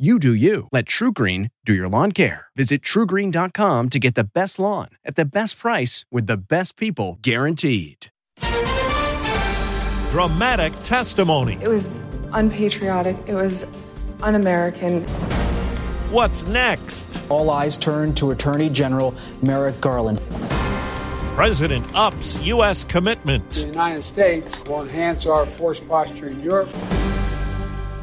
You 0.00 0.18
do 0.18 0.32
you. 0.32 0.66
Let 0.72 0.86
TruGreen 0.86 1.50
do 1.66 1.74
your 1.74 1.86
lawn 1.86 2.12
care. 2.12 2.46
Visit 2.56 2.80
trugreen.com 2.80 3.88
to 3.90 3.98
get 3.98 4.14
the 4.14 4.24
best 4.24 4.58
lawn 4.58 4.88
at 5.04 5.14
the 5.14 5.26
best 5.26 5.58
price 5.58 6.06
with 6.10 6.26
the 6.26 6.38
best 6.38 6.78
people 6.78 7.18
guaranteed. 7.20 8.06
Dramatic 10.10 10.72
testimony. 10.84 11.58
It 11.60 11.68
was 11.68 11.94
unpatriotic. 12.32 13.14
It 13.26 13.34
was 13.34 13.70
un 14.22 14.36
American. 14.36 15.02
What's 16.10 16.46
next? 16.46 17.20
All 17.28 17.50
eyes 17.50 17.76
turn 17.76 18.14
to 18.14 18.30
Attorney 18.30 18.70
General 18.70 19.14
Merrick 19.42 19.82
Garland. 19.82 20.18
President 21.36 21.84
ups 21.94 22.42
U.S. 22.44 22.84
commitment. 22.84 23.50
The 23.50 23.66
United 23.66 24.02
States 24.02 24.64
will 24.64 24.80
enhance 24.80 25.26
our 25.26 25.44
force 25.44 25.80
posture 25.80 26.28
in 26.28 26.40
Europe. 26.40 26.70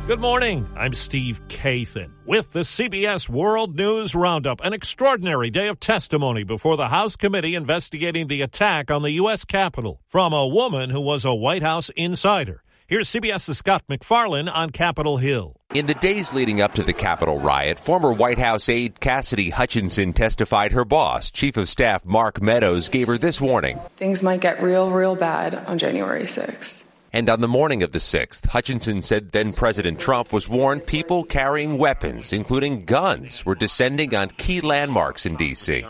Good 0.08 0.22
morning. 0.22 0.70
I'm 0.78 0.94
Steve 0.94 1.46
Kathan 1.50 2.12
with 2.26 2.54
the 2.54 2.62
CBS 2.62 3.28
World 3.28 3.76
News 3.76 4.16
Roundup. 4.16 4.62
An 4.64 4.72
extraordinary 4.72 5.50
day 5.50 5.68
of 5.68 5.82
testimony 5.82 6.46
before 6.46 6.78
the 6.78 6.88
House 6.88 7.18
committee 7.18 7.56
investigating 7.56 8.28
the 8.28 8.42
attack 8.42 8.90
on 8.90 9.02
the 9.02 9.12
U.S. 9.12 9.44
Capitol 9.44 10.02
from 10.08 10.32
a 10.32 10.48
woman 10.48 10.92
who 10.92 11.02
was 11.02 11.26
a 11.26 11.36
White 11.36 11.62
House 11.62 11.90
insider. 11.90 12.64
Here's 12.88 13.10
CBS's 13.10 13.58
Scott 13.58 13.84
MacFarlane 13.90 14.48
on 14.48 14.70
Capitol 14.70 15.18
Hill. 15.18 15.58
In 15.74 15.88
the 15.88 15.94
days 15.96 16.34
leading 16.34 16.62
up 16.62 16.76
to 16.76 16.84
the 16.84 16.94
Capitol 16.94 17.42
riot, 17.42 17.78
former 17.78 18.14
White 18.14 18.40
House 18.40 18.70
aide 18.70 19.02
Cassidy 19.02 19.50
Hutchinson 19.50 20.14
testified 20.14 20.72
her 20.72 20.86
boss, 20.86 21.32
Chief 21.32 21.58
of 21.58 21.68
Staff 21.68 22.06
Mark 22.06 22.42
Meadows, 22.42 22.88
gave 22.88 23.08
her 23.08 23.18
this 23.18 23.42
warning. 23.42 23.78
Things 23.98 24.24
might 24.24 24.40
get 24.40 24.64
real, 24.64 24.90
real 24.90 25.16
bad 25.16 25.54
on 25.54 25.78
January 25.78 26.24
6th. 26.24 26.87
And 27.14 27.30
on 27.30 27.42
the 27.42 27.48
morning 27.48 27.84
of 27.84 27.94
the 27.94 28.00
6th, 28.00 28.48
Hutchinson 28.48 29.02
said 29.02 29.32
then 29.32 29.54
President 29.54 30.00
Trump 30.00 30.34
was 30.34 30.50
warned 30.50 30.86
people 30.86 31.24
carrying 31.24 31.78
weapons, 31.78 32.34
including 32.34 32.86
guns, 32.86 33.46
were 33.46 33.56
descending 33.56 34.14
on 34.14 34.30
key 34.32 34.62
landmarks 34.62 35.26
in 35.26 35.38
D.C. 35.38 35.86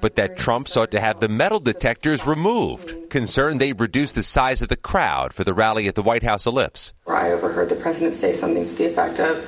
But 0.00 0.16
that 0.16 0.38
Trump 0.38 0.68
sought 0.68 0.90
to 0.92 1.00
have 1.00 1.20
the 1.20 1.28
metal 1.28 1.60
detectors 1.60 2.26
removed, 2.26 3.10
concerned 3.10 3.60
they'd 3.60 3.80
reduce 3.80 4.12
the 4.12 4.22
size 4.22 4.62
of 4.62 4.68
the 4.68 4.76
crowd 4.76 5.32
for 5.32 5.44
the 5.44 5.54
rally 5.54 5.88
at 5.88 5.94
the 5.94 6.02
White 6.02 6.22
House 6.22 6.46
ellipse. 6.46 6.92
I 7.06 7.32
overheard 7.32 7.68
the 7.68 7.76
president 7.76 8.14
say 8.14 8.34
something 8.34 8.64
to 8.64 8.74
the 8.74 8.86
effect 8.86 9.20
of, 9.20 9.44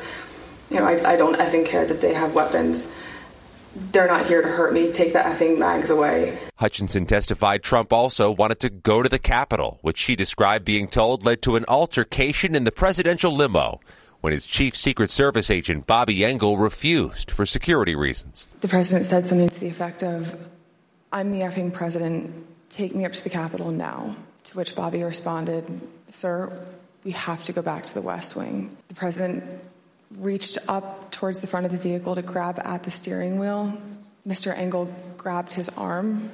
you 0.70 0.78
know, 0.78 0.86
I, 0.86 1.12
I 1.12 1.16
don't 1.16 1.40
even 1.40 1.64
care 1.64 1.86
that 1.86 2.00
they 2.00 2.12
have 2.12 2.34
weapons 2.34 2.94
they're 3.92 4.08
not 4.08 4.26
here 4.26 4.42
to 4.42 4.48
hurt 4.48 4.72
me. 4.72 4.92
Take 4.92 5.12
the 5.12 5.18
effing 5.18 5.58
mags 5.58 5.90
away. 5.90 6.38
Hutchinson 6.56 7.06
testified 7.06 7.62
Trump 7.62 7.92
also 7.92 8.30
wanted 8.30 8.60
to 8.60 8.70
go 8.70 9.02
to 9.02 9.08
the 9.08 9.18
Capitol, 9.18 9.78
which 9.82 9.98
she 9.98 10.16
described 10.16 10.64
being 10.64 10.88
told 10.88 11.24
led 11.24 11.42
to 11.42 11.56
an 11.56 11.64
altercation 11.68 12.54
in 12.54 12.64
the 12.64 12.72
presidential 12.72 13.32
limo 13.32 13.80
when 14.20 14.32
his 14.32 14.46
chief 14.46 14.74
Secret 14.76 15.10
Service 15.10 15.50
agent, 15.50 15.86
Bobby 15.86 16.24
Engel, 16.24 16.56
refused 16.56 17.30
for 17.30 17.44
security 17.44 17.94
reasons. 17.94 18.46
The 18.60 18.68
president 18.68 19.04
said 19.04 19.24
something 19.24 19.50
to 19.50 19.60
the 19.60 19.68
effect 19.68 20.02
of, 20.02 20.48
I'm 21.12 21.30
the 21.30 21.40
effing 21.40 21.72
president. 21.72 22.46
Take 22.70 22.94
me 22.94 23.04
up 23.04 23.12
to 23.12 23.22
the 23.22 23.30
Capitol 23.30 23.70
now. 23.70 24.16
To 24.44 24.56
which 24.56 24.74
Bobby 24.74 25.02
responded, 25.02 25.80
Sir, 26.08 26.52
we 27.04 27.10
have 27.10 27.44
to 27.44 27.52
go 27.52 27.60
back 27.60 27.84
to 27.84 27.94
the 27.94 28.00
West 28.00 28.34
Wing. 28.34 28.76
The 28.88 28.94
president 28.94 29.44
reached 30.18 30.58
up 30.68 31.10
towards 31.10 31.40
the 31.40 31.46
front 31.46 31.66
of 31.66 31.72
the 31.72 31.78
vehicle 31.78 32.14
to 32.14 32.22
grab 32.22 32.60
at 32.64 32.82
the 32.82 32.90
steering 32.90 33.38
wheel. 33.38 33.76
Mr. 34.26 34.56
Engel 34.56 34.94
grabbed 35.16 35.52
his 35.52 35.68
arm, 35.70 36.30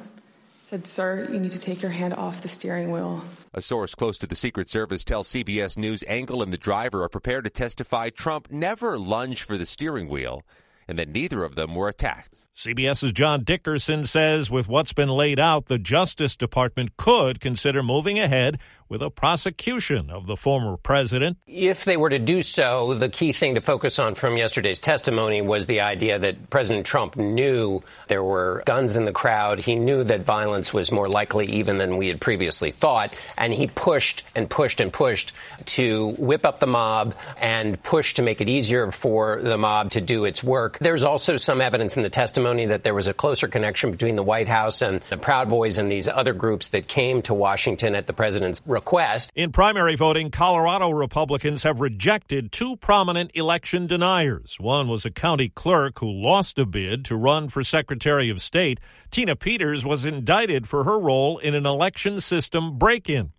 said, 0.63 0.87
Sir, 0.87 1.29
you 1.33 1.41
need 1.41 1.53
to 1.53 1.59
take 1.59 1.83
your 1.83 1.91
hand 1.91 2.15
off 2.15 2.43
the 2.43 2.49
steering 2.49 2.91
wheel. 2.91 3.25
A 3.53 3.61
source 3.61 3.95
close 3.95 4.17
to 4.19 4.27
the 4.27 4.37
Secret 4.37 4.71
Service 4.71 5.03
tells 5.03 5.29
CBS 5.29 5.77
News 5.77 6.05
Engel 6.07 6.43
and 6.43 6.53
the 6.53 6.59
driver 6.59 7.03
are 7.03 7.09
prepared 7.09 7.45
to 7.45 7.51
testify 7.51 8.11
Trump 8.11 8.51
never 8.51 8.99
lunged 8.99 9.43
for 9.43 9.57
the 9.57 9.67
steering 9.67 10.09
wheel 10.09 10.45
and 10.91 10.99
that 10.99 11.09
neither 11.09 11.45
of 11.45 11.55
them 11.55 11.77
were 11.77 11.89
attacked. 11.89 12.47
CBS's 12.53 13.13
John 13.13 13.45
Dickerson 13.45 14.07
says 14.07 14.51
with 14.51 14.69
what's 14.69 14.93
been 14.93 15.09
laid 15.09 15.39
out, 15.39 15.67
the 15.67 15.79
Justice 15.79 16.37
Department 16.37 16.97
could 16.97 17.39
consider 17.39 17.81
moving 17.81 18.19
ahead 18.19 18.59
with 18.91 19.01
a 19.03 19.09
prosecution 19.09 20.11
of 20.11 20.27
the 20.27 20.37
former 20.37 20.77
president. 20.77 21.39
If 21.47 21.85
they 21.85 21.97
were 21.97 22.11
to 22.11 22.19
do 22.19 22.43
so, 22.43 22.95
the 22.95 23.09
key 23.09 23.33
thing 23.33 23.55
to 23.55 23.61
focus 23.61 24.01
on 24.01 24.17
from 24.17 24.37
yesterday's 24.37 24.81
testimony 24.81 25.41
was 25.41 25.67
the 25.67 25.81
idea 25.81 26.19
that 26.19 26.51
President 26.51 26.85
Trump 26.85 27.17
knew 27.17 27.83
there 28.09 28.23
were 28.23 28.65
guns 28.67 28.97
in 28.97 29.05
the 29.05 29.13
crowd. 29.13 29.61
He 29.61 29.77
knew 29.77 30.03
that 30.03 30.23
violence 30.23 30.75
was 30.75 30.91
more 30.91 31.09
likely 31.09 31.47
even 31.47 31.79
than 31.79 31.97
we 31.99 32.09
had 32.09 32.21
previously 32.21 32.73
thought. 32.73 33.15
And 33.39 33.55
he 33.55 33.69
pushed 33.69 34.25
and 34.35 34.51
pushed 34.51 34.81
and 34.81 34.93
pushed 34.93 35.33
to 35.67 36.17
whip 36.19 36.45
up 36.45 36.59
the 36.59 36.67
mob 36.67 37.15
and 37.41 37.81
push 37.85 38.15
to 38.15 38.23
make 38.23 38.41
it 38.41 38.49
easier 38.49 38.91
for 38.91 39.41
the 39.41 39.57
mob 39.57 39.93
to 39.93 40.01
do 40.01 40.25
its 40.25 40.43
work. 40.43 40.79
There's 40.81 41.05
also 41.05 41.37
some 41.37 41.61
evidence 41.61 41.97
in 41.97 42.03
the 42.03 42.11
testimony 42.11 42.67
that 42.67 42.83
there 42.83 42.95
was 42.95 43.07
a 43.07 43.15
closer 43.15 43.47
connection 43.47 43.93
between 43.93 44.17
the 44.17 44.25
White 44.25 44.49
House 44.49 44.83
and 44.83 45.01
the 45.11 45.17
Proud 45.17 45.49
Boys 45.49 45.79
and 45.79 45.93
these 45.93 46.09
other 46.09 46.33
groups 46.33 46.69
that 46.69 46.89
came 46.89 47.23
to 47.23 47.35
Washington 47.35 47.95
at 47.95 48.09
the 48.09 48.13
president's 48.13 48.61
request. 48.81 49.31
In 49.35 49.53
primary 49.53 49.95
voting, 49.95 50.31
Colorado 50.31 50.91
Republicans 50.91 51.65
have 51.65 51.81
rejected 51.81 52.51
two 52.51 52.77
prominent 52.77 53.31
election 53.35 53.87
deniers. 53.87 54.57
One 54.59 54.89
was 54.89 55.05
a 55.05 55.11
county 55.11 55.51
clerk 55.51 55.99
who 55.99 56.11
lost 56.11 56.59
a 56.59 56.65
bid 56.65 57.05
to 57.05 57.17
run 57.17 57.51
for 57.51 57.63
Secretary 57.63 58.31
of 58.31 58.41
State. 58.41 58.81
Tina 59.11 59.37
Peters 59.37 59.85
was 59.85 60.07
indicted 60.07 60.67
for 60.67 60.85
her 60.85 60.99
role 60.99 61.37
in 61.39 61.55
an 61.55 61.67
election 61.67 62.23
system 62.23 62.79
break 62.79 63.11
in. 63.11 63.33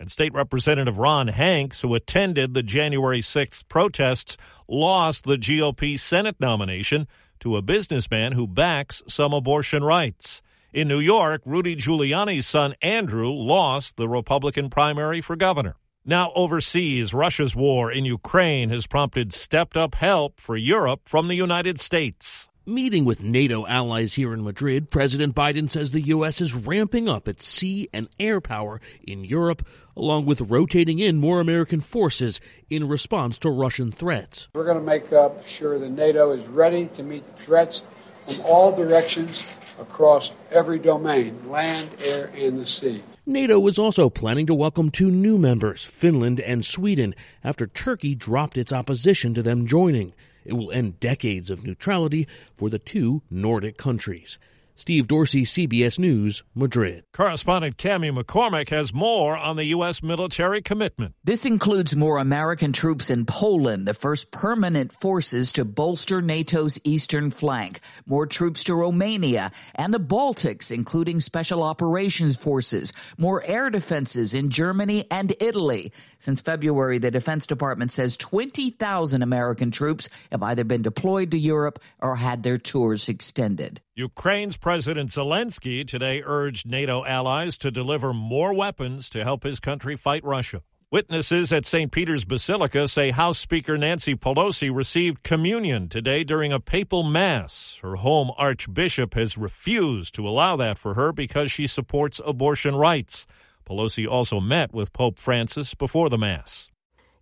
And 0.00 0.10
State 0.10 0.34
Representative 0.34 0.98
Ron 0.98 1.28
Hanks, 1.28 1.82
who 1.82 1.94
attended 1.94 2.54
the 2.54 2.62
January 2.62 3.20
6th 3.20 3.68
protests, 3.68 4.36
lost 4.66 5.24
the 5.24 5.36
GOP 5.36 5.98
Senate 5.98 6.36
nomination 6.40 7.06
to 7.40 7.56
a 7.56 7.62
businessman 7.62 8.32
who 8.32 8.48
backs 8.48 9.02
some 9.06 9.32
abortion 9.32 9.84
rights. 9.84 10.42
In 10.70 10.86
New 10.86 10.98
York, 10.98 11.40
Rudy 11.46 11.76
Giuliani's 11.76 12.46
son 12.46 12.74
Andrew 12.82 13.30
lost 13.30 13.96
the 13.96 14.06
Republican 14.06 14.68
primary 14.68 15.22
for 15.22 15.34
governor. 15.34 15.76
Now, 16.04 16.30
overseas, 16.34 17.14
Russia's 17.14 17.56
war 17.56 17.90
in 17.90 18.04
Ukraine 18.04 18.68
has 18.68 18.86
prompted 18.86 19.32
stepped 19.32 19.78
up 19.78 19.94
help 19.94 20.38
for 20.38 20.58
Europe 20.58 21.08
from 21.08 21.28
the 21.28 21.36
United 21.36 21.80
States. 21.80 22.50
Meeting 22.66 23.06
with 23.06 23.22
NATO 23.22 23.66
allies 23.66 24.12
here 24.12 24.34
in 24.34 24.44
Madrid, 24.44 24.90
President 24.90 25.34
Biden 25.34 25.70
says 25.70 25.90
the 25.90 26.02
U.S. 26.02 26.42
is 26.42 26.52
ramping 26.52 27.08
up 27.08 27.28
its 27.28 27.48
sea 27.48 27.88
and 27.94 28.10
air 28.20 28.38
power 28.38 28.78
in 29.02 29.24
Europe, 29.24 29.66
along 29.96 30.26
with 30.26 30.50
rotating 30.50 30.98
in 30.98 31.16
more 31.16 31.40
American 31.40 31.80
forces 31.80 32.40
in 32.68 32.86
response 32.86 33.38
to 33.38 33.48
Russian 33.48 33.90
threats. 33.90 34.50
We're 34.52 34.66
going 34.66 34.76
to 34.76 34.84
make 34.84 35.14
up 35.14 35.46
sure 35.46 35.78
that 35.78 35.88
NATO 35.88 36.30
is 36.32 36.46
ready 36.46 36.88
to 36.88 37.02
meet 37.02 37.24
threats 37.36 37.84
from 38.26 38.44
all 38.44 38.76
directions 38.76 39.46
across 39.78 40.32
every 40.50 40.78
domain 40.78 41.48
land, 41.48 41.88
air, 42.02 42.30
and 42.36 42.60
the 42.60 42.66
sea. 42.66 43.02
NATO 43.26 43.66
is 43.66 43.78
also 43.78 44.08
planning 44.08 44.46
to 44.46 44.54
welcome 44.54 44.90
two 44.90 45.10
new 45.10 45.36
members, 45.36 45.84
Finland 45.84 46.40
and 46.40 46.64
Sweden, 46.64 47.14
after 47.44 47.66
Turkey 47.66 48.14
dropped 48.14 48.56
its 48.56 48.72
opposition 48.72 49.34
to 49.34 49.42
them 49.42 49.66
joining. 49.66 50.14
It 50.44 50.54
will 50.54 50.72
end 50.72 50.98
decades 50.98 51.50
of 51.50 51.64
neutrality 51.64 52.26
for 52.56 52.70
the 52.70 52.78
two 52.78 53.22
Nordic 53.30 53.76
countries. 53.76 54.38
Steve 54.78 55.08
Dorsey, 55.08 55.42
CBS 55.42 55.98
News, 55.98 56.44
Madrid. 56.54 57.02
Correspondent 57.12 57.76
Cami 57.76 58.16
McCormick 58.16 58.68
has 58.68 58.94
more 58.94 59.36
on 59.36 59.56
the 59.56 59.64
U.S. 59.64 60.04
military 60.04 60.62
commitment. 60.62 61.16
This 61.24 61.44
includes 61.44 61.96
more 61.96 62.18
American 62.18 62.72
troops 62.72 63.10
in 63.10 63.26
Poland, 63.26 63.88
the 63.88 63.92
first 63.92 64.30
permanent 64.30 64.92
forces 64.92 65.50
to 65.54 65.64
bolster 65.64 66.22
NATO's 66.22 66.78
eastern 66.84 67.32
flank, 67.32 67.80
more 68.06 68.24
troops 68.24 68.62
to 68.64 68.76
Romania 68.76 69.50
and 69.74 69.92
the 69.92 69.98
Baltics, 69.98 70.70
including 70.70 71.18
special 71.18 71.64
operations 71.64 72.36
forces, 72.36 72.92
more 73.16 73.42
air 73.42 73.70
defenses 73.70 74.32
in 74.32 74.48
Germany 74.48 75.08
and 75.10 75.34
Italy. 75.40 75.92
Since 76.18 76.40
February, 76.42 76.98
the 76.98 77.10
Defense 77.10 77.48
Department 77.48 77.90
says 77.90 78.16
20,000 78.16 79.22
American 79.22 79.72
troops 79.72 80.08
have 80.30 80.44
either 80.44 80.62
been 80.62 80.82
deployed 80.82 81.32
to 81.32 81.38
Europe 81.38 81.80
or 81.98 82.14
had 82.14 82.44
their 82.44 82.58
tours 82.58 83.08
extended. 83.08 83.80
Ukraine's 83.98 84.56
President 84.56 85.10
Zelensky 85.10 85.84
today 85.84 86.22
urged 86.24 86.70
NATO 86.70 87.04
allies 87.04 87.58
to 87.58 87.68
deliver 87.72 88.14
more 88.14 88.54
weapons 88.54 89.10
to 89.10 89.24
help 89.24 89.42
his 89.42 89.58
country 89.58 89.96
fight 89.96 90.22
Russia. 90.22 90.62
Witnesses 90.92 91.50
at 91.50 91.66
St. 91.66 91.90
Peter's 91.90 92.24
Basilica 92.24 92.86
say 92.86 93.10
House 93.10 93.40
Speaker 93.40 93.76
Nancy 93.76 94.14
Pelosi 94.14 94.72
received 94.72 95.24
communion 95.24 95.88
today 95.88 96.22
during 96.22 96.52
a 96.52 96.60
papal 96.60 97.02
mass. 97.02 97.80
Her 97.82 97.96
home 97.96 98.30
archbishop 98.38 99.14
has 99.14 99.36
refused 99.36 100.14
to 100.14 100.28
allow 100.28 100.54
that 100.54 100.78
for 100.78 100.94
her 100.94 101.10
because 101.10 101.50
she 101.50 101.66
supports 101.66 102.20
abortion 102.24 102.76
rights. 102.76 103.26
Pelosi 103.68 104.06
also 104.06 104.38
met 104.38 104.72
with 104.72 104.92
Pope 104.92 105.18
Francis 105.18 105.74
before 105.74 106.08
the 106.08 106.16
mass. 106.16 106.70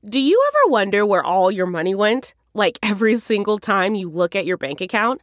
Do 0.07 0.21
you 0.21 0.39
ever 0.49 0.71
wonder 0.71 1.07
where 1.07 1.25
all 1.25 1.51
your 1.51 1.65
money 1.65 1.95
went? 1.95 2.35
Like 2.53 2.79
every 2.83 3.15
single 3.15 3.57
time 3.57 3.95
you 3.95 4.11
look 4.11 4.37
at 4.37 4.45
your 4.45 4.59
bank 4.59 4.83
account? 4.83 5.23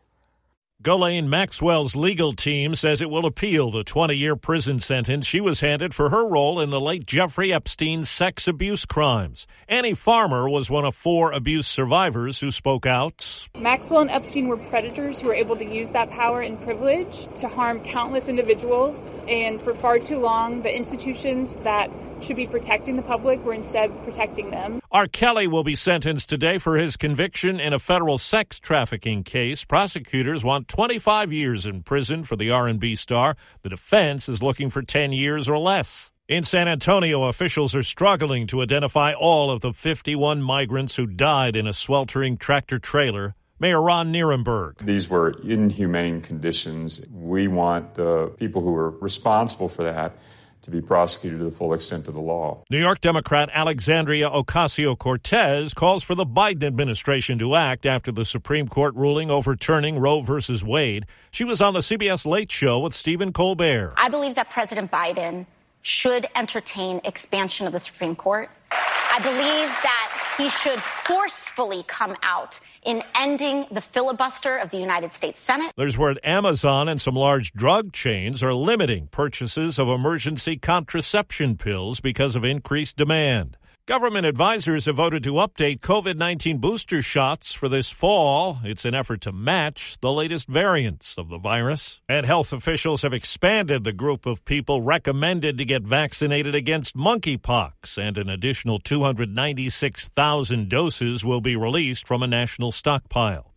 Ghislaine 0.83 1.29
Maxwell's 1.29 1.95
legal 1.95 2.33
team 2.33 2.73
says 2.73 3.01
it 3.01 3.09
will 3.11 3.27
appeal 3.27 3.69
the 3.69 3.83
20 3.83 4.15
year 4.15 4.35
prison 4.35 4.79
sentence 4.79 5.27
she 5.27 5.39
was 5.39 5.59
handed 5.59 5.93
for 5.93 6.09
her 6.09 6.27
role 6.27 6.59
in 6.59 6.71
the 6.71 6.81
late 6.81 7.05
Jeffrey 7.05 7.53
Epstein's 7.53 8.09
sex 8.09 8.47
abuse 8.47 8.83
crimes. 8.85 9.45
Annie 9.67 9.93
Farmer 9.93 10.49
was 10.49 10.71
one 10.71 10.83
of 10.83 10.95
four 10.95 11.33
abuse 11.33 11.67
survivors 11.67 12.39
who 12.39 12.49
spoke 12.49 12.87
out. 12.87 13.47
Maxwell 13.55 14.01
and 14.01 14.09
Epstein 14.09 14.47
were 14.47 14.57
predators 14.57 15.19
who 15.19 15.27
were 15.27 15.35
able 15.35 15.55
to 15.57 15.65
use 15.65 15.91
that 15.91 16.09
power 16.09 16.41
and 16.41 16.59
privilege 16.63 17.27
to 17.35 17.47
harm 17.47 17.81
countless 17.81 18.27
individuals, 18.27 18.97
and 19.27 19.61
for 19.61 19.75
far 19.75 19.99
too 19.99 20.17
long, 20.17 20.63
the 20.63 20.75
institutions 20.75 21.57
that 21.57 21.91
should 22.23 22.35
be 22.35 22.47
protecting 22.47 22.95
the 22.95 23.01
public 23.01 23.43
We're 23.43 23.53
instead 23.53 23.91
protecting 24.03 24.51
them. 24.51 24.81
R. 24.91 25.07
Kelly 25.07 25.47
will 25.47 25.63
be 25.63 25.75
sentenced 25.75 26.29
today 26.29 26.57
for 26.57 26.77
his 26.77 26.97
conviction 26.97 27.59
in 27.59 27.73
a 27.73 27.79
federal 27.79 28.17
sex 28.17 28.59
trafficking 28.59 29.23
case. 29.23 29.63
Prosecutors 29.63 30.43
want 30.43 30.67
25 30.67 31.31
years 31.31 31.65
in 31.65 31.83
prison 31.83 32.23
for 32.23 32.35
the 32.35 32.51
R&B 32.51 32.95
star. 32.95 33.35
The 33.63 33.69
defense 33.69 34.27
is 34.27 34.43
looking 34.43 34.69
for 34.69 34.81
10 34.81 35.13
years 35.13 35.47
or 35.47 35.57
less. 35.57 36.11
In 36.27 36.43
San 36.43 36.67
Antonio, 36.67 37.23
officials 37.23 37.75
are 37.75 37.83
struggling 37.83 38.47
to 38.47 38.61
identify 38.61 39.13
all 39.13 39.51
of 39.51 39.61
the 39.61 39.73
51 39.73 40.41
migrants 40.41 40.95
who 40.95 41.05
died 41.05 41.55
in 41.55 41.67
a 41.67 41.73
sweltering 41.73 42.37
tractor 42.37 42.79
trailer 42.79 43.35
Mayor 43.61 43.79
Ron 43.79 44.11
Nirenberg. 44.11 44.79
These 44.79 45.07
were 45.07 45.35
inhumane 45.43 46.21
conditions. 46.21 47.05
We 47.11 47.47
want 47.47 47.93
the 47.93 48.33
people 48.39 48.63
who 48.63 48.73
are 48.73 48.89
responsible 48.89 49.69
for 49.69 49.83
that 49.83 50.17
to 50.61 50.71
be 50.71 50.81
prosecuted 50.81 51.39
to 51.39 51.45
the 51.45 51.51
full 51.51 51.73
extent 51.73 52.07
of 52.07 52.13
the 52.13 52.21
law. 52.21 52.63
New 52.69 52.79
York 52.79 53.01
Democrat 53.01 53.49
Alexandria 53.53 54.29
Ocasio 54.29 54.97
Cortez 54.97 55.73
calls 55.73 56.03
for 56.03 56.15
the 56.15 56.25
Biden 56.25 56.63
administration 56.63 57.39
to 57.39 57.55
act 57.55 57.85
after 57.85 58.11
the 58.11 58.25
Supreme 58.25 58.67
Court 58.67 58.95
ruling 58.95 59.31
overturning 59.31 59.99
Roe 59.99 60.21
v. 60.21 60.41
Wade. 60.63 61.05
She 61.31 61.43
was 61.43 61.61
on 61.61 61.73
the 61.73 61.79
CBS 61.79 62.25
Late 62.25 62.51
Show 62.51 62.79
with 62.79 62.93
Stephen 62.93 63.33
Colbert. 63.33 63.93
I 63.97 64.09
believe 64.09 64.35
that 64.35 64.49
President 64.49 64.91
Biden 64.91 65.45
should 65.81 66.27
entertain 66.35 67.01
expansion 67.03 67.65
of 67.65 67.73
the 67.73 67.79
Supreme 67.79 68.15
Court. 68.15 68.49
I 68.71 69.19
believe 69.19 69.67
that 69.83 70.20
he 70.37 70.49
should 70.49 70.79
forcefully 70.81 71.83
come 71.87 72.15
out 72.23 72.59
in 72.83 73.03
ending 73.15 73.65
the 73.71 73.81
filibuster 73.81 74.57
of 74.57 74.69
the 74.71 74.77
United 74.77 75.13
States 75.13 75.39
Senate. 75.45 75.71
There's 75.77 75.97
word 75.97 76.19
Amazon 76.23 76.87
and 76.87 76.99
some 76.99 77.15
large 77.15 77.53
drug 77.53 77.93
chains 77.93 78.41
are 78.43 78.53
limiting 78.53 79.07
purchases 79.07 79.77
of 79.77 79.87
emergency 79.87 80.57
contraception 80.57 81.57
pills 81.57 81.99
because 81.99 82.35
of 82.35 82.43
increased 82.43 82.97
demand. 82.97 83.57
Government 83.87 84.27
advisors 84.27 84.85
have 84.85 84.97
voted 84.97 85.23
to 85.23 85.33
update 85.33 85.79
COVID 85.79 86.15
19 86.15 86.59
booster 86.59 87.01
shots 87.01 87.51
for 87.51 87.67
this 87.67 87.89
fall. 87.89 88.59
It's 88.63 88.85
an 88.85 88.93
effort 88.93 89.21
to 89.21 89.31
match 89.31 89.97
the 90.01 90.11
latest 90.11 90.47
variants 90.47 91.17
of 91.17 91.29
the 91.29 91.39
virus. 91.39 91.99
And 92.07 92.27
health 92.27 92.53
officials 92.53 93.01
have 93.01 93.11
expanded 93.11 93.83
the 93.83 93.91
group 93.91 94.27
of 94.27 94.45
people 94.45 94.83
recommended 94.83 95.57
to 95.57 95.65
get 95.65 95.81
vaccinated 95.81 96.53
against 96.53 96.95
monkeypox, 96.95 97.97
and 97.97 98.19
an 98.19 98.29
additional 98.29 98.77
296,000 98.77 100.69
doses 100.69 101.25
will 101.25 101.41
be 101.41 101.55
released 101.55 102.05
from 102.05 102.21
a 102.21 102.27
national 102.27 102.71
stockpile. 102.71 103.50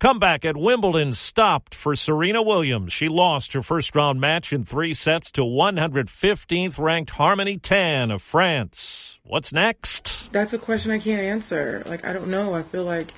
Comeback 0.00 0.46
at 0.46 0.56
Wimbledon 0.56 1.12
stopped 1.12 1.74
for 1.74 1.94
Serena 1.94 2.42
Williams. 2.42 2.90
She 2.90 3.10
lost 3.10 3.52
her 3.52 3.62
first 3.62 3.94
round 3.94 4.18
match 4.18 4.50
in 4.50 4.64
three 4.64 4.94
sets 4.94 5.30
to 5.32 5.42
115th 5.42 6.78
ranked 6.78 7.10
Harmony 7.10 7.58
Tan 7.58 8.10
of 8.10 8.22
France. 8.22 9.20
What's 9.24 9.52
next? 9.52 10.32
That's 10.32 10.54
a 10.54 10.58
question 10.58 10.90
I 10.90 11.00
can't 11.00 11.20
answer. 11.20 11.82
Like, 11.84 12.06
I 12.06 12.14
don't 12.14 12.28
know. 12.28 12.54
I 12.54 12.62
feel 12.62 12.84
like, 12.84 13.12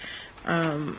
um, 0.44 0.98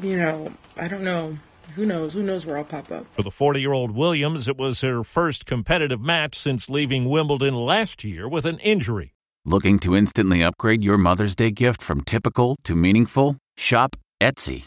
you 0.00 0.16
know, 0.16 0.52
I 0.76 0.86
don't 0.86 1.02
know. 1.02 1.36
Who 1.74 1.86
knows? 1.86 2.12
Who 2.12 2.22
knows 2.22 2.46
where 2.46 2.56
I'll 2.56 2.62
pop 2.62 2.92
up? 2.92 3.04
For 3.10 3.24
the 3.24 3.32
40 3.32 3.60
year 3.60 3.72
old 3.72 3.90
Williams, 3.90 4.46
it 4.46 4.56
was 4.56 4.80
her 4.82 5.02
first 5.02 5.44
competitive 5.44 6.00
match 6.00 6.36
since 6.36 6.70
leaving 6.70 7.10
Wimbledon 7.10 7.56
last 7.56 8.04
year 8.04 8.28
with 8.28 8.46
an 8.46 8.60
injury. 8.60 9.14
Looking 9.44 9.80
to 9.80 9.96
instantly 9.96 10.44
upgrade 10.44 10.84
your 10.84 10.98
Mother's 10.98 11.34
Day 11.34 11.50
gift 11.50 11.82
from 11.82 12.02
typical 12.02 12.56
to 12.62 12.76
meaningful? 12.76 13.38
Shop 13.56 13.96
Etsy. 14.20 14.66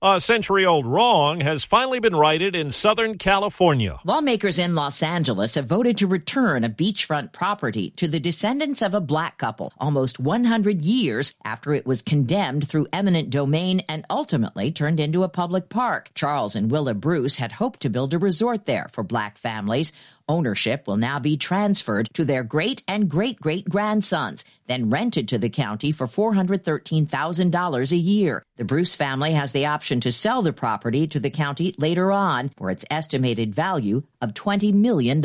A 0.00 0.20
century 0.20 0.64
old 0.64 0.86
wrong 0.86 1.40
has 1.40 1.64
finally 1.64 1.98
been 1.98 2.14
righted 2.14 2.54
in 2.54 2.70
Southern 2.70 3.18
California. 3.18 3.98
Lawmakers 4.04 4.56
in 4.56 4.76
Los 4.76 5.02
Angeles 5.02 5.56
have 5.56 5.66
voted 5.66 5.98
to 5.98 6.06
return 6.06 6.62
a 6.62 6.68
beachfront 6.68 7.32
property 7.32 7.90
to 7.96 8.06
the 8.06 8.20
descendants 8.20 8.80
of 8.80 8.94
a 8.94 9.00
black 9.00 9.38
couple 9.38 9.72
almost 9.80 10.20
100 10.20 10.84
years 10.84 11.34
after 11.44 11.74
it 11.74 11.84
was 11.84 12.02
condemned 12.02 12.68
through 12.68 12.86
eminent 12.92 13.30
domain 13.30 13.80
and 13.88 14.06
ultimately 14.08 14.70
turned 14.70 15.00
into 15.00 15.24
a 15.24 15.28
public 15.28 15.68
park. 15.68 16.12
Charles 16.14 16.54
and 16.54 16.70
Willa 16.70 16.94
Bruce 16.94 17.34
had 17.34 17.50
hoped 17.50 17.80
to 17.80 17.90
build 17.90 18.14
a 18.14 18.18
resort 18.18 18.66
there 18.66 18.88
for 18.92 19.02
black 19.02 19.36
families. 19.36 19.92
Ownership 20.28 20.86
will 20.86 20.96
now 20.96 21.18
be 21.18 21.36
transferred 21.36 22.08
to 22.12 22.24
their 22.24 22.42
great 22.42 22.82
and 22.86 23.08
great 23.08 23.40
great 23.40 23.68
grandsons, 23.68 24.44
then 24.66 24.90
rented 24.90 25.28
to 25.28 25.38
the 25.38 25.48
county 25.48 25.90
for 25.90 26.06
$413,000 26.06 27.92
a 27.92 27.96
year. 27.96 28.42
The 28.56 28.64
Bruce 28.64 28.94
family 28.94 29.32
has 29.32 29.52
the 29.52 29.66
option 29.66 30.00
to 30.00 30.12
sell 30.12 30.42
the 30.42 30.52
property 30.52 31.06
to 31.06 31.20
the 31.20 31.30
county 31.30 31.74
later 31.78 32.12
on 32.12 32.50
for 32.58 32.70
its 32.70 32.84
estimated 32.90 33.54
value 33.54 34.02
of 34.20 34.34
$20 34.34 34.74
million. 34.74 35.22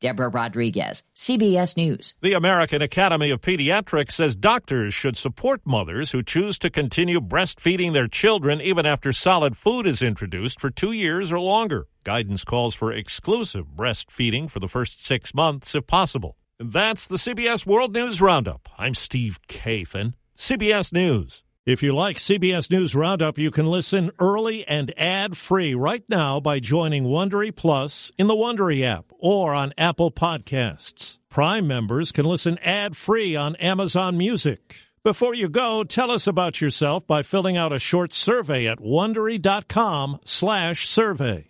Deborah 0.00 0.30
Rodriguez, 0.30 1.04
CBS 1.14 1.76
News. 1.76 2.14
The 2.22 2.32
American 2.32 2.80
Academy 2.80 3.30
of 3.30 3.42
Pediatrics 3.42 4.12
says 4.12 4.34
doctors 4.34 4.94
should 4.94 5.16
support 5.16 5.60
mothers 5.66 6.12
who 6.12 6.22
choose 6.22 6.58
to 6.60 6.70
continue 6.70 7.20
breastfeeding 7.20 7.92
their 7.92 8.08
children 8.08 8.60
even 8.62 8.86
after 8.86 9.12
solid 9.12 9.58
food 9.58 9.86
is 9.86 10.02
introduced 10.02 10.58
for 10.58 10.70
two 10.70 10.92
years 10.92 11.30
or 11.30 11.38
longer. 11.38 11.86
Guidance 12.04 12.44
calls 12.44 12.74
for 12.74 12.92
exclusive 12.92 13.66
breastfeeding 13.76 14.50
for 14.50 14.60
the 14.60 14.68
first 14.68 15.04
six 15.04 15.34
months 15.34 15.74
if 15.74 15.86
possible. 15.86 16.36
And 16.58 16.72
that's 16.72 17.06
the 17.06 17.16
CBS 17.16 17.66
World 17.66 17.94
News 17.94 18.20
Roundup. 18.20 18.68
I'm 18.78 18.94
Steve 18.94 19.38
Kathan, 19.48 20.12
CBS 20.36 20.92
News. 20.92 21.42
If 21.66 21.82
you 21.82 21.92
like 21.94 22.16
CBS 22.16 22.70
News 22.70 22.94
Roundup, 22.94 23.36
you 23.36 23.50
can 23.50 23.66
listen 23.66 24.10
early 24.18 24.66
and 24.66 24.98
ad-free 24.98 25.74
right 25.74 26.02
now 26.08 26.40
by 26.40 26.58
joining 26.58 27.04
Wondery 27.04 27.54
Plus 27.54 28.10
in 28.16 28.28
the 28.28 28.34
Wondery 28.34 28.82
app 28.82 29.12
or 29.18 29.52
on 29.52 29.74
Apple 29.76 30.10
Podcasts. 30.10 31.18
Prime 31.28 31.68
members 31.68 32.12
can 32.12 32.24
listen 32.24 32.56
ad-free 32.58 33.36
on 33.36 33.56
Amazon 33.56 34.16
Music. 34.16 34.74
Before 35.04 35.34
you 35.34 35.50
go, 35.50 35.84
tell 35.84 36.10
us 36.10 36.26
about 36.26 36.62
yourself 36.62 37.06
by 37.06 37.22
filling 37.22 37.58
out 37.58 37.72
a 37.72 37.78
short 37.78 38.12
survey 38.12 38.66
at 38.66 38.78
wondery.com/survey. 38.78 41.49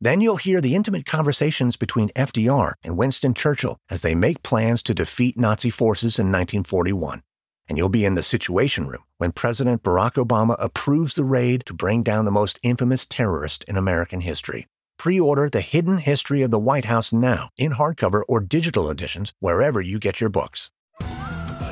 Then 0.00 0.20
you'll 0.20 0.36
hear 0.36 0.60
the 0.60 0.74
intimate 0.74 1.06
conversations 1.06 1.76
between 1.76 2.10
FDR 2.10 2.72
and 2.84 2.98
Winston 2.98 3.34
Churchill 3.34 3.78
as 3.90 4.02
they 4.02 4.14
make 4.14 4.42
plans 4.42 4.82
to 4.84 4.94
defeat 4.94 5.38
Nazi 5.38 5.70
forces 5.70 6.18
in 6.18 6.26
1941 6.26 7.22
and 7.68 7.76
you'll 7.76 7.88
be 7.88 8.04
in 8.04 8.14
the 8.14 8.22
Situation 8.22 8.86
Room 8.86 9.02
when 9.18 9.32
President 9.32 9.82
Barack 9.82 10.14
Obama 10.14 10.56
approves 10.58 11.14
the 11.14 11.24
raid 11.24 11.64
to 11.66 11.74
bring 11.74 12.02
down 12.02 12.24
the 12.24 12.30
most 12.30 12.58
infamous 12.62 13.06
terrorist 13.06 13.64
in 13.64 13.76
American 13.76 14.20
history. 14.20 14.66
Pre 14.98 15.20
order 15.20 15.48
The 15.48 15.60
Hidden 15.60 15.98
History 15.98 16.42
of 16.42 16.50
the 16.50 16.58
White 16.58 16.86
House 16.86 17.12
now 17.12 17.50
in 17.56 17.72
hardcover 17.72 18.22
or 18.28 18.40
digital 18.40 18.88
editions 18.88 19.32
wherever 19.40 19.80
you 19.80 19.98
get 19.98 20.20
your 20.20 20.30
books. 20.30 20.70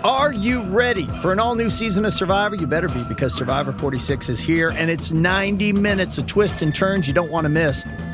Are 0.04 0.34
you 0.34 0.62
ready 0.64 1.06
for 1.22 1.32
an 1.32 1.40
all 1.40 1.54
new 1.54 1.70
season 1.70 2.04
of 2.04 2.12
Survivor? 2.12 2.56
You 2.56 2.66
better 2.66 2.88
be 2.88 3.02
because 3.04 3.34
Survivor 3.34 3.72
46 3.72 4.28
is 4.28 4.40
here 4.40 4.68
and 4.68 4.90
it's 4.90 5.12
90 5.12 5.72
minutes 5.72 6.18
of 6.18 6.26
twists 6.26 6.60
and 6.60 6.74
turns 6.74 7.08
you 7.08 7.14
don't 7.14 7.30
want 7.30 7.46
to 7.46 7.48
miss. 7.48 7.84